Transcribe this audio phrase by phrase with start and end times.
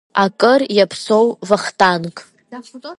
[0.23, 2.17] Акыр иаԥсоу Вахтанг!